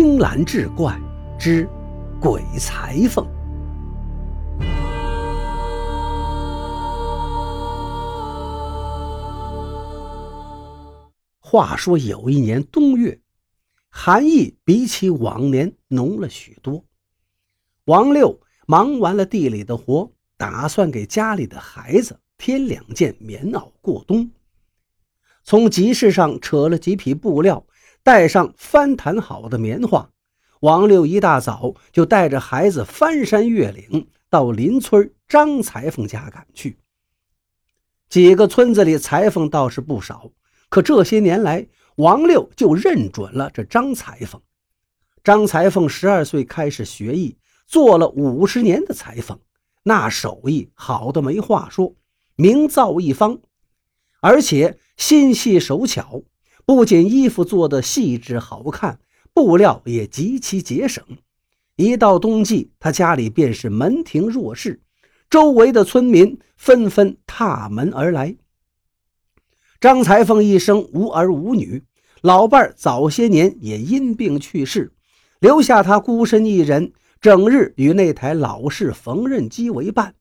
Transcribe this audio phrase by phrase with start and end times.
[0.00, 0.96] 青蓝志怪
[1.40, 1.68] 之
[2.20, 3.26] 鬼裁缝。
[11.40, 13.20] 话说有一年冬月，
[13.90, 16.84] 寒意比起往年浓了许多。
[17.86, 24.30] 王六忙完了地里的活，打算给家里的孩子添两件棉袄过冬。
[25.42, 27.66] 从集市上扯了几匹布料。
[28.08, 30.08] 带上翻弹好的棉花，
[30.60, 36.78] 王六一大早就带着孩子翻山越岭，到邻村张裁缝家赶去。
[38.08, 40.30] 几个村子里裁缝倒是不少，
[40.70, 44.40] 可这些年来，王六就认准了这张裁缝。
[45.22, 47.36] 张裁缝十二岁开始学艺，
[47.66, 49.38] 做了五十年的裁缝，
[49.82, 51.94] 那手艺好的没话说，
[52.36, 53.38] 名噪一方，
[54.22, 56.22] 而且心细手巧。
[56.68, 59.00] 不仅衣服做的细致好看，
[59.32, 61.02] 布料也极其节省。
[61.76, 64.82] 一到冬季，他家里便是门庭若市，
[65.30, 68.36] 周围的村民纷纷踏门而来。
[69.80, 71.84] 张裁缝一生无儿无女，
[72.20, 74.92] 老伴早些年也因病去世，
[75.40, 80.14] 留下他孤身一人，整日与那台老式缝纫机为伴。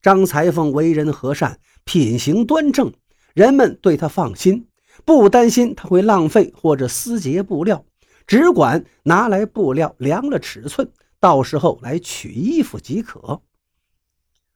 [0.00, 2.92] 张裁缝为人和善，品行端正，
[3.34, 4.68] 人们对他放心。
[5.04, 7.84] 不担心他会浪费或者撕结布料，
[8.26, 13.42] 只管拿来布料量了尺寸，到时候来取衣服即可。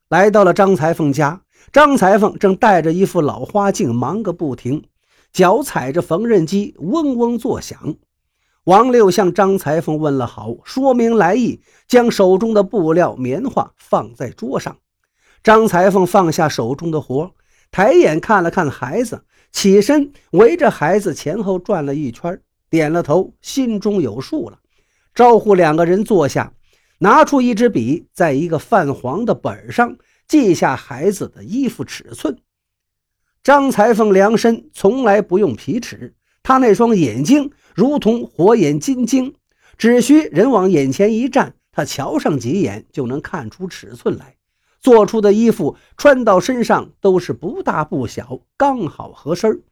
[0.09, 4.85] 来到了张裁缝家，张裁缝正戴着一副老花镜，忙个不停，
[5.33, 7.97] 脚踩着缝纫机，嗡嗡作响。
[8.65, 14.77] 王六向张裁缝问了好，说明来意，将手中的布料棉花放在桌上。
[15.43, 17.33] 张裁缝放下手中的活，
[17.71, 19.25] 抬眼看了看孩子。
[19.53, 22.41] 起身围着孩子前后转了一圈，
[22.71, 24.61] 点了头，心中有数了，
[25.13, 26.53] 招呼两个人坐下，
[26.99, 29.99] 拿出一支笔，在一个泛黄的本上
[30.29, 32.39] 记下孩子的衣服尺寸。
[33.43, 36.15] 张裁缝量身从来不用皮尺，
[36.45, 39.35] 他那双眼睛如同火眼金睛，
[39.77, 44.37] 只需人往眼前一站，他瞧上几眼就能看出尺寸来。
[44.81, 49.63] 做出的衣服穿到身上都是不大不小，刚好合身。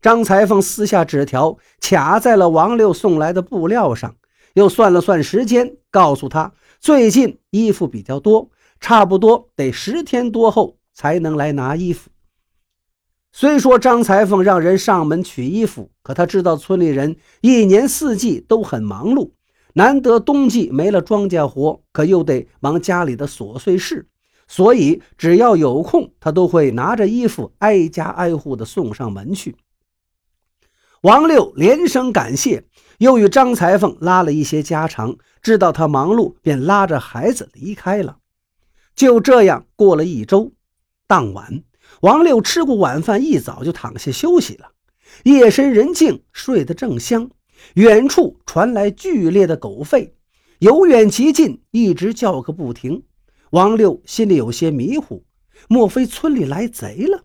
[0.00, 4.16] 张裁缝撕下纸条，卡在了王六送来的布料上，
[4.54, 12.10] 又算了算时间，告诉他最近衣服比较多，差不多得十天多后才能来拿衣服。
[13.34, 19.30] 虽说张裁缝让人上门取衣服，可他知道村里人一年四季都很忙碌。
[19.74, 24.06] 难得冬季没了庄稼活，可又得忙家里的琐碎事，
[24.46, 29.56] 所以只要有空，他都会拿着衣服挨家挨户的送上门去。
[31.02, 32.64] 王六连声感谢，
[32.98, 38.18] 又与张裁缝拉了一些家常，知道他忙碌，便拉着孩子离开了。
[38.94, 40.52] 就这样过了一周，
[41.06, 41.64] 当晚，
[42.02, 44.72] 王六吃过晚饭，一早就躺下休息了。
[45.24, 47.30] 夜深人静，睡得正香。
[47.74, 50.10] 远处传来剧烈的狗吠，
[50.58, 53.02] 由远及近，一直叫个不停。
[53.50, 55.24] 王六心里有些迷糊，
[55.68, 57.24] 莫非村里来贼了？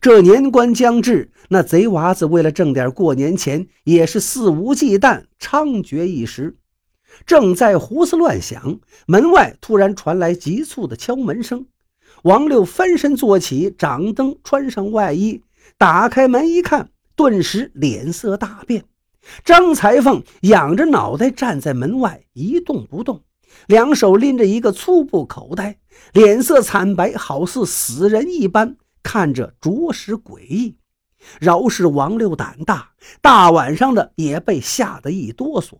[0.00, 6.58] 这年关将至，那贼娃子为了挣点过年钱，也是肆无忌惮、猖獗一时。
[7.24, 11.66] 正在胡思乱想，门外突然传来急促的敲门声。
[12.24, 15.42] 王六翻身坐起，掌灯，穿上外衣，
[15.78, 18.84] 打开门一看，顿时脸色大变。
[19.44, 23.22] 张裁缝仰着脑袋站在门外一动不动，
[23.66, 25.78] 两手拎着一个粗布口袋，
[26.12, 30.76] 脸色惨白，好似死人一般，看着着实诡异。
[31.40, 35.78] 饶是王六胆大，大晚上的也被吓得一哆嗦。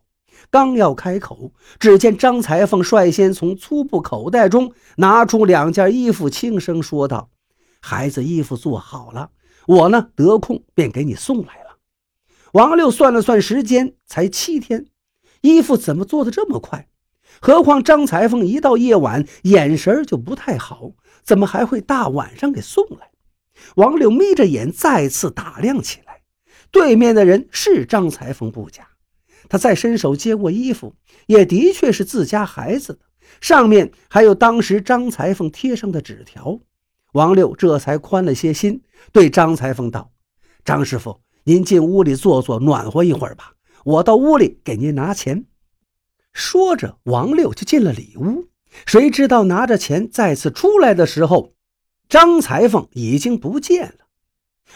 [0.50, 7.30] 刚要开口，只见张裁缝率先从粗布口袋中拿出两件衣服，轻声说道
[7.80, 9.30] ：“孩子衣服做好了，
[9.66, 11.65] 我呢得空便给你送来了。”
[12.56, 14.86] 王六算了算时间，才七天，
[15.42, 16.88] 衣服怎么做的这么快？
[17.38, 20.92] 何况张裁缝一到夜晚眼神就不太好，
[21.22, 23.10] 怎么还会大晚上给送来？
[23.74, 26.22] 王六眯着眼再次打量起来，
[26.70, 28.88] 对面的人是张裁缝不假。
[29.50, 30.94] 他再伸手接过衣服，
[31.26, 33.00] 也的确是自家孩子的，
[33.42, 36.58] 上面还有当时张裁缝贴上的纸条。
[37.12, 38.80] 王六这才宽了些心，
[39.12, 40.10] 对张裁缝道
[40.64, 43.52] ：“张师傅。”您进屋里坐坐，暖和一会儿吧。
[43.84, 45.44] 我到屋里给您拿钱。
[46.32, 48.48] 说着，王六就进了里屋。
[48.84, 51.54] 谁知道拿着钱再次出来的时候，
[52.08, 54.08] 张裁缝已经不见了。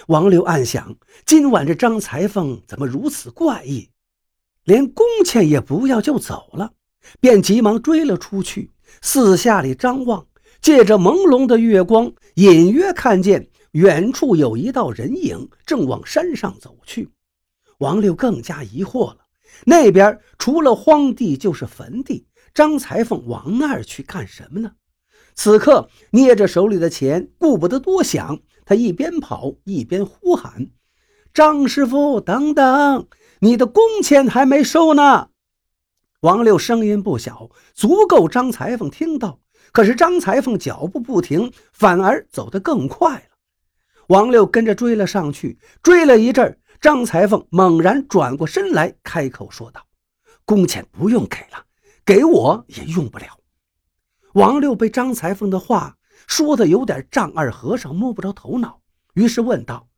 [0.07, 0.97] 王六暗想：
[1.27, 3.91] 今晚这张裁缝怎么如此怪异？
[4.63, 6.75] 连工钱也不要就走了，
[7.19, 8.71] 便急忙追了出去，
[9.03, 10.29] 四下里张望，
[10.63, 17.11] 借着朦胧的月光，隐约看见远处有一道人影正往山上走去。
[17.79, 19.19] 王六更加疑惑了，
[19.65, 24.73] 那边除了荒地就是坟地，张裁缝往那儿去干什么呢？
[25.35, 30.69] 此刻捏着手里的钱，顾不得多想，他一边跑一边呼喊
[31.33, 33.07] ：“张师傅，等等！”
[33.41, 35.31] 你的工钱还没收呢，
[36.21, 39.41] 王六声音不小，足够张裁缝听到。
[39.73, 43.30] 可是张裁缝脚步不停，反而走得更快了。
[44.11, 49.87] 王六跟着追了上去，追了一阵，张裁缝猛然转过身来，开口说道
[50.45, 51.65] ：“工钱不用给了，
[52.05, 53.27] 给我也用不了。”
[54.35, 55.97] 王六被张裁缝的话
[56.27, 58.81] 说的有点丈二和尚摸不着头脑，
[59.15, 59.89] 于是问道：“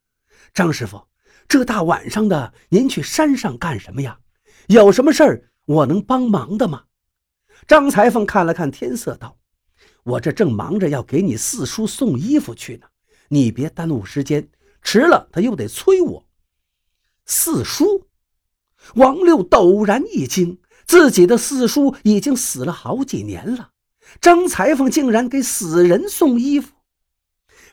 [0.52, 1.02] 张师傅。”
[1.48, 4.18] 这大晚上的，您去山上干什么呀？
[4.66, 6.84] 有什么事儿我能帮忙的吗？
[7.66, 9.38] 张裁缝看了看天色，道
[10.04, 12.86] ：“我这正忙着要给你四叔送衣服去呢，
[13.32, 14.50] 你别耽误时间，
[14.82, 16.26] 迟了他又得催我。”
[17.24, 18.08] 四叔，
[18.96, 23.70] 王六陡然一惊，自己的四叔已经死了好几年了，
[24.20, 26.74] 张裁缝竟然给死人送衣服。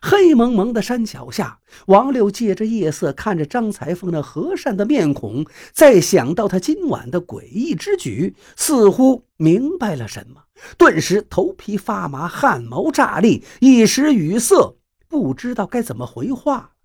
[0.02, 10.44] 黑蒙蒙的山脚下，王六借着夜色看着张裁缝那和善的面孔，再想到他今晚的诡异之举，似乎明白了什么，
[10.78, 14.78] 顿时头皮发麻，汗毛炸立，一时语塞，
[15.10, 16.78] 不知道该怎么回话。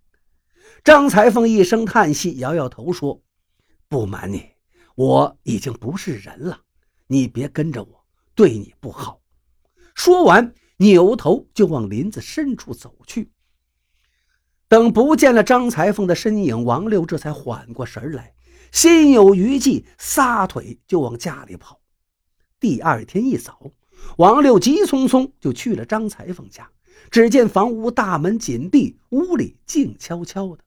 [0.82, 3.22] 张裁缝一声叹息，摇摇头说
[3.88, 4.44] ：“不瞒你，
[4.96, 6.62] 我已经不是人了，
[7.06, 8.04] 你别跟着我，
[8.34, 9.20] 对你不好。”
[9.94, 10.52] 说完。
[10.78, 13.30] 扭头就往林子深处走去。
[14.66, 18.34] 等不见了张裁缝的身影，王六这才缓过神来，
[18.72, 21.80] 心有余悸，撒腿就往家里跑。
[22.58, 23.70] 第二天一早，
[24.18, 26.68] 王六急匆匆就去了张裁缝家。
[27.10, 30.64] 只见房屋大门紧闭，屋里静悄悄的。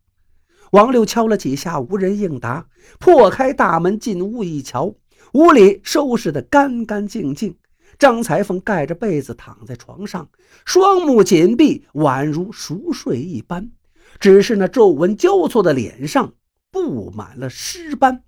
[0.71, 2.67] 王六敲了几下，无人应答。
[2.99, 4.95] 破开大门进屋一瞧，
[5.33, 7.57] 屋里收拾得干干净净。
[7.97, 10.29] 张裁缝盖着被子躺在床上，
[10.65, 13.71] 双目紧闭，宛如熟睡一般。
[14.19, 16.33] 只是那皱纹交错的脸上
[16.71, 18.23] 布满了尸斑，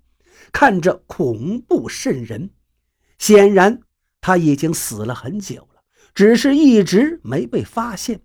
[0.52, 2.50] 看着恐怖渗人。
[3.18, 3.80] 显然
[4.20, 5.68] 他已经死了很久，
[6.14, 8.20] 只是一直没被发现。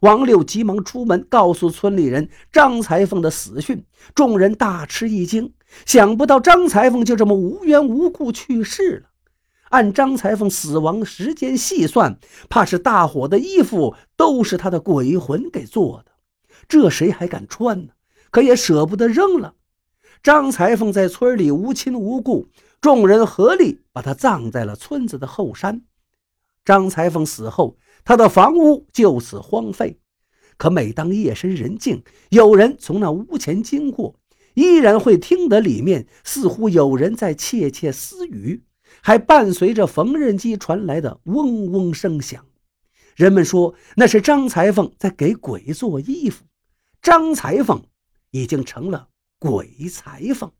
[0.00, 3.84] 王六急忙出门告诉村里人张裁缝的死讯，
[4.14, 5.52] 众人大吃一惊，
[5.86, 9.08] 想不到张裁缝就这么无缘无故去世了。
[9.70, 12.18] 按张裁缝死亡时间细算，
[12.48, 16.12] 怕是大伙的衣服都是他的鬼魂给做的，
[16.68, 17.92] 这谁还敢穿呢？
[18.30, 19.54] 可也舍不得扔了。
[20.22, 22.48] 张裁缝在村里无亲无故，
[22.80, 25.82] 众人合力把他葬在了村子的后山。
[26.68, 30.00] 张裁缝死后，他的房屋就此荒废。
[30.58, 34.16] 可每当夜深人静，有人从那屋前经过，
[34.52, 38.64] 依然会听得里面似乎有人在窃窃私语。
[39.00, 42.44] 还伴随着缝纫机传来的嗡嗡声响，
[43.16, 46.44] 人们说那是张裁缝在给鬼做衣服。
[47.00, 47.82] 张裁缝
[48.30, 50.52] 已经成了鬼裁缝。